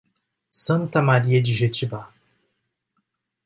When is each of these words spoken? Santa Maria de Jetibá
Santa 0.49 0.99
Maria 0.99 1.39
de 1.39 1.53
Jetibá 1.53 2.11